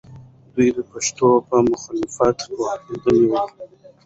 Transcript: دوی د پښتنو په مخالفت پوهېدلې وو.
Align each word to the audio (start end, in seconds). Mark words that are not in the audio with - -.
دوی 0.53 0.69
د 0.75 0.79
پښتنو 0.91 1.29
په 1.47 1.55
مخالفت 1.69 2.37
پوهېدلې 2.55 3.25
وو. 3.31 3.41